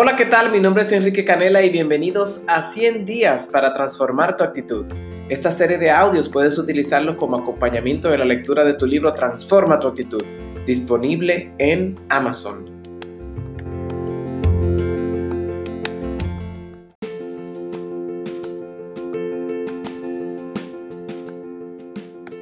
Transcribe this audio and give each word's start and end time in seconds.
Hola, 0.00 0.14
¿qué 0.14 0.26
tal? 0.26 0.52
Mi 0.52 0.60
nombre 0.60 0.84
es 0.84 0.92
Enrique 0.92 1.24
Canela 1.24 1.60
y 1.60 1.70
bienvenidos 1.70 2.44
a 2.46 2.62
100 2.62 3.04
días 3.04 3.48
para 3.48 3.74
transformar 3.74 4.36
tu 4.36 4.44
actitud. 4.44 4.86
Esta 5.28 5.50
serie 5.50 5.76
de 5.76 5.90
audios 5.90 6.28
puedes 6.28 6.56
utilizarlo 6.56 7.16
como 7.16 7.36
acompañamiento 7.36 8.08
de 8.08 8.18
la 8.18 8.24
lectura 8.24 8.64
de 8.64 8.74
tu 8.74 8.86
libro 8.86 9.12
Transforma 9.12 9.80
tu 9.80 9.88
actitud, 9.88 10.22
disponible 10.64 11.52
en 11.58 11.96
Amazon. 12.10 12.70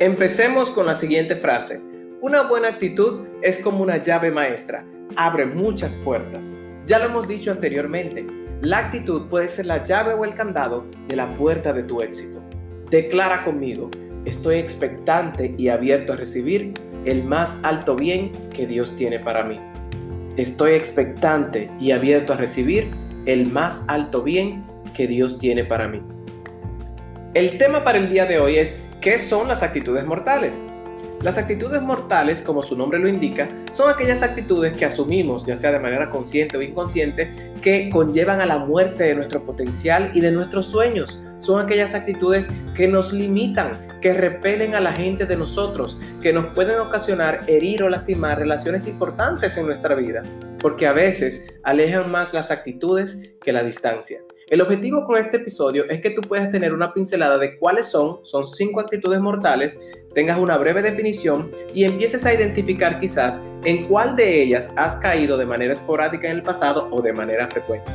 Empecemos 0.00 0.70
con 0.70 0.84
la 0.84 0.94
siguiente 0.94 1.34
frase. 1.36 1.80
Una 2.20 2.42
buena 2.42 2.68
actitud 2.68 3.26
es 3.40 3.56
como 3.56 3.82
una 3.82 4.02
llave 4.02 4.30
maestra, 4.30 4.84
abre 5.16 5.46
muchas 5.46 5.96
puertas. 5.96 6.54
Ya 6.88 6.98
lo 6.98 7.04
hemos 7.04 7.28
dicho 7.28 7.50
anteriormente, 7.50 8.26
la 8.62 8.78
actitud 8.78 9.28
puede 9.28 9.46
ser 9.46 9.66
la 9.66 9.84
llave 9.84 10.14
o 10.14 10.24
el 10.24 10.32
candado 10.32 10.86
de 11.06 11.16
la 11.16 11.28
puerta 11.34 11.74
de 11.74 11.82
tu 11.82 12.00
éxito. 12.00 12.42
Declara 12.90 13.44
conmigo, 13.44 13.90
estoy 14.24 14.56
expectante 14.56 15.54
y 15.58 15.68
abierto 15.68 16.14
a 16.14 16.16
recibir 16.16 16.72
el 17.04 17.24
más 17.24 17.62
alto 17.62 17.94
bien 17.94 18.32
que 18.54 18.66
Dios 18.66 18.96
tiene 18.96 19.18
para 19.18 19.44
mí. 19.44 19.60
Estoy 20.38 20.72
expectante 20.72 21.70
y 21.78 21.90
abierto 21.90 22.32
a 22.32 22.38
recibir 22.38 22.90
el 23.26 23.52
más 23.52 23.84
alto 23.88 24.22
bien 24.22 24.64
que 24.96 25.06
Dios 25.06 25.38
tiene 25.38 25.64
para 25.64 25.88
mí. 25.88 26.00
El 27.34 27.58
tema 27.58 27.84
para 27.84 27.98
el 27.98 28.08
día 28.08 28.24
de 28.24 28.40
hoy 28.40 28.56
es 28.56 28.88
¿qué 29.02 29.18
son 29.18 29.48
las 29.48 29.62
actitudes 29.62 30.06
mortales? 30.06 30.64
Las 31.22 31.36
actitudes 31.36 31.82
mortales, 31.82 32.40
como 32.42 32.62
su 32.62 32.76
nombre 32.76 33.00
lo 33.00 33.08
indica, 33.08 33.48
son 33.72 33.90
aquellas 33.90 34.22
actitudes 34.22 34.76
que 34.76 34.84
asumimos, 34.84 35.44
ya 35.44 35.56
sea 35.56 35.72
de 35.72 35.80
manera 35.80 36.10
consciente 36.10 36.56
o 36.56 36.62
inconsciente, 36.62 37.52
que 37.60 37.90
conllevan 37.90 38.40
a 38.40 38.46
la 38.46 38.58
muerte 38.58 39.02
de 39.02 39.14
nuestro 39.16 39.44
potencial 39.44 40.12
y 40.14 40.20
de 40.20 40.30
nuestros 40.30 40.66
sueños. 40.66 41.24
Son 41.40 41.60
aquellas 41.60 41.92
actitudes 41.92 42.48
que 42.76 42.86
nos 42.86 43.12
limitan, 43.12 43.98
que 44.00 44.12
repelen 44.12 44.76
a 44.76 44.80
la 44.80 44.92
gente 44.92 45.26
de 45.26 45.36
nosotros, 45.36 46.00
que 46.22 46.32
nos 46.32 46.54
pueden 46.54 46.78
ocasionar 46.78 47.42
herir 47.48 47.82
o 47.82 47.88
lastimar 47.88 48.38
relaciones 48.38 48.86
importantes 48.86 49.56
en 49.56 49.66
nuestra 49.66 49.96
vida, 49.96 50.22
porque 50.60 50.86
a 50.86 50.92
veces 50.92 51.52
alejan 51.64 52.12
más 52.12 52.32
las 52.32 52.52
actitudes 52.52 53.32
que 53.40 53.52
la 53.52 53.64
distancia. 53.64 54.20
El 54.50 54.62
objetivo 54.62 55.04
con 55.04 55.18
este 55.18 55.36
episodio 55.36 55.84
es 55.90 56.00
que 56.00 56.08
tú 56.08 56.22
puedas 56.22 56.50
tener 56.50 56.72
una 56.72 56.94
pincelada 56.94 57.36
de 57.36 57.58
cuáles 57.58 57.88
son, 57.88 58.24
son 58.24 58.46
cinco 58.46 58.80
actitudes 58.80 59.20
mortales, 59.20 59.78
tengas 60.18 60.38
una 60.38 60.58
breve 60.58 60.82
definición 60.82 61.48
y 61.72 61.84
empieces 61.84 62.26
a 62.26 62.34
identificar 62.34 62.98
quizás 62.98 63.40
en 63.62 63.86
cuál 63.86 64.16
de 64.16 64.42
ellas 64.42 64.72
has 64.74 64.96
caído 64.96 65.38
de 65.38 65.46
manera 65.46 65.72
esporádica 65.72 66.26
en 66.26 66.38
el 66.38 66.42
pasado 66.42 66.88
o 66.90 67.00
de 67.00 67.12
manera 67.12 67.46
frecuente. 67.46 67.88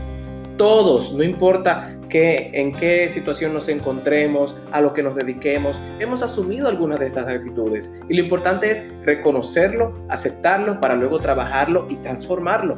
Todos, 0.55 1.13
no 1.15 1.21
importa 1.21 1.97
que, 2.07 2.49
en 2.53 2.71
qué 2.71 3.09
situación 3.09 3.53
nos 3.53 3.67
encontremos, 3.67 4.57
a 4.71 4.79
lo 4.79 4.93
que 4.93 5.03
nos 5.03 5.15
dediquemos, 5.15 5.77
hemos 5.99 6.23
asumido 6.23 6.69
algunas 6.69 7.01
de 7.01 7.07
esas 7.07 7.27
actitudes 7.27 7.93
y 8.07 8.13
lo 8.13 8.23
importante 8.23 8.71
es 8.71 8.89
reconocerlo, 9.03 9.93
aceptarlo 10.07 10.79
para 10.79 10.95
luego 10.95 11.19
trabajarlo 11.19 11.87
y 11.89 11.97
transformarlo. 11.97 12.77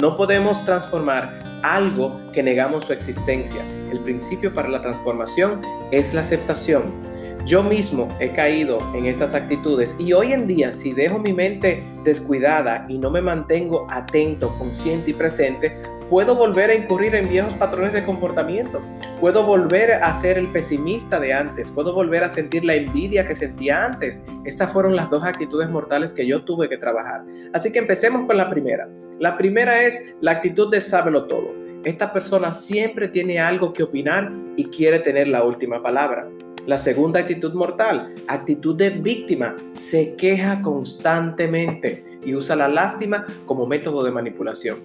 No 0.00 0.16
podemos 0.16 0.64
transformar 0.64 1.60
algo 1.62 2.20
que 2.32 2.42
negamos 2.42 2.86
su 2.86 2.92
existencia. 2.92 3.64
El 3.92 4.00
principio 4.00 4.52
para 4.52 4.68
la 4.68 4.82
transformación 4.82 5.60
es 5.92 6.12
la 6.12 6.22
aceptación. 6.22 7.06
Yo 7.48 7.62
mismo 7.62 8.14
he 8.20 8.30
caído 8.32 8.76
en 8.94 9.06
esas 9.06 9.32
actitudes 9.32 9.98
y 9.98 10.12
hoy 10.12 10.34
en 10.34 10.46
día 10.46 10.70
si 10.70 10.92
dejo 10.92 11.18
mi 11.18 11.32
mente 11.32 11.82
descuidada 12.04 12.84
y 12.90 12.98
no 12.98 13.10
me 13.10 13.22
mantengo 13.22 13.86
atento, 13.88 14.54
consciente 14.58 15.12
y 15.12 15.14
presente, 15.14 15.74
puedo 16.10 16.34
volver 16.34 16.68
a 16.68 16.74
incurrir 16.74 17.14
en 17.14 17.26
viejos 17.26 17.54
patrones 17.54 17.94
de 17.94 18.04
comportamiento, 18.04 18.82
puedo 19.18 19.44
volver 19.44 19.92
a 19.92 20.12
ser 20.12 20.36
el 20.36 20.48
pesimista 20.48 21.18
de 21.18 21.32
antes, 21.32 21.70
puedo 21.70 21.94
volver 21.94 22.22
a 22.22 22.28
sentir 22.28 22.66
la 22.66 22.74
envidia 22.74 23.26
que 23.26 23.34
sentía 23.34 23.82
antes. 23.82 24.20
Estas 24.44 24.70
fueron 24.70 24.94
las 24.94 25.08
dos 25.08 25.24
actitudes 25.24 25.70
mortales 25.70 26.12
que 26.12 26.26
yo 26.26 26.44
tuve 26.44 26.68
que 26.68 26.76
trabajar. 26.76 27.24
Así 27.54 27.72
que 27.72 27.78
empecemos 27.78 28.26
con 28.26 28.36
la 28.36 28.50
primera. 28.50 28.90
La 29.20 29.38
primera 29.38 29.84
es 29.84 30.18
la 30.20 30.32
actitud 30.32 30.70
de 30.70 30.82
sábelo 30.82 31.24
todo. 31.24 31.48
Esta 31.82 32.12
persona 32.12 32.52
siempre 32.52 33.08
tiene 33.08 33.38
algo 33.38 33.72
que 33.72 33.84
opinar 33.84 34.30
y 34.54 34.64
quiere 34.64 34.98
tener 34.98 35.28
la 35.28 35.44
última 35.44 35.82
palabra. 35.82 36.28
La 36.68 36.76
segunda 36.76 37.20
actitud 37.20 37.54
mortal, 37.54 38.12
actitud 38.26 38.76
de 38.76 38.90
víctima, 38.90 39.56
se 39.72 40.14
queja 40.16 40.60
constantemente 40.60 42.04
y 42.22 42.34
usa 42.34 42.56
la 42.56 42.68
lástima 42.68 43.24
como 43.46 43.64
método 43.64 44.04
de 44.04 44.10
manipulación. 44.10 44.76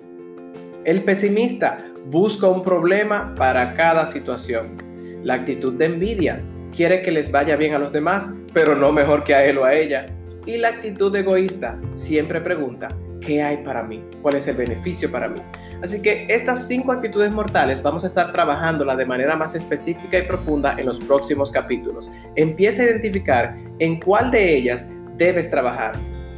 El 0.85 1.03
pesimista 1.03 1.85
busca 2.05 2.47
un 2.47 2.63
problema 2.63 3.35
para 3.35 3.73
cada 3.75 4.05
situación. 4.05 4.77
La 5.23 5.33
actitud 5.33 5.73
de 5.73 5.87
envidia 5.87 6.41
quiere 6.73 7.01
que 7.01 7.11
les 7.11 7.29
vaya 7.29 7.57
bien 7.57 7.73
a 7.73 7.79
los 7.79 7.91
demás, 7.91 8.31
pero 8.53 8.77
no 8.77 8.93
mejor 8.93 9.25
que 9.25 9.35
a 9.35 9.43
él 9.45 9.57
o 9.57 9.65
a 9.65 9.73
ella. 9.73 10.05
Y 10.45 10.55
la 10.55 10.69
actitud 10.69 11.13
egoísta 11.13 11.77
siempre 11.95 12.39
pregunta, 12.39 12.87
¿qué 13.25 13.41
hay 13.41 13.57
para 13.57 13.83
mí? 13.83 14.03
¿Cuál 14.21 14.35
es 14.35 14.47
el 14.47 14.55
beneficio 14.55 15.11
para 15.11 15.27
mí? 15.27 15.41
Así 15.81 16.01
que 16.01 16.25
estas 16.29 16.67
cinco 16.67 16.93
actitudes 16.93 17.31
mortales 17.31 17.81
vamos 17.81 18.03
a 18.03 18.07
estar 18.07 18.31
trabajándolas 18.31 18.97
de 18.97 19.05
manera 19.05 19.35
más 19.35 19.53
específica 19.53 20.17
y 20.17 20.21
profunda 20.23 20.75
en 20.77 20.85
los 20.85 20.99
próximos 20.99 21.51
capítulos. 21.51 22.13
Empieza 22.35 22.83
a 22.83 22.85
identificar 22.85 23.57
en 23.79 23.99
cuál 23.99 24.31
de 24.31 24.55
ellas 24.55 24.93
debes 25.17 25.49
trabajar. 25.49 25.93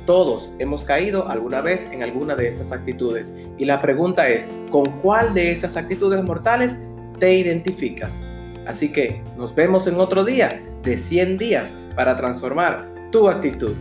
Todos 0.05 0.55
hemos 0.59 0.83
caído 0.83 1.27
alguna 1.29 1.61
vez 1.61 1.87
en 1.91 2.03
alguna 2.03 2.35
de 2.35 2.47
estas 2.47 2.71
actitudes 2.71 3.45
y 3.57 3.65
la 3.65 3.81
pregunta 3.81 4.27
es, 4.27 4.49
¿con 4.71 4.85
cuál 5.01 5.33
de 5.33 5.51
esas 5.51 5.77
actitudes 5.77 6.23
mortales 6.23 6.87
te 7.19 7.33
identificas? 7.33 8.25
Así 8.65 8.91
que 8.91 9.21
nos 9.37 9.53
vemos 9.53 9.87
en 9.87 9.99
otro 9.99 10.23
día 10.23 10.61
de 10.83 10.97
100 10.97 11.37
días 11.37 11.77
para 11.95 12.15
transformar 12.15 12.87
tu 13.11 13.29
actitud. 13.29 13.75